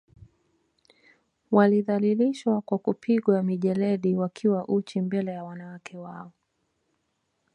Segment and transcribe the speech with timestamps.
[1.51, 6.31] Walidhalishwa kwa kupigwa mijeledi wakiwa uchi mbele ya wanawake wao